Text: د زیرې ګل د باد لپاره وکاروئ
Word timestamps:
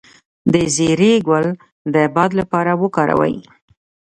د 0.53 0.55
زیرې 0.75 1.13
ګل 1.27 1.47
د 1.93 1.95
باد 2.15 2.31
لپاره 2.39 2.71
وکاروئ 2.81 3.35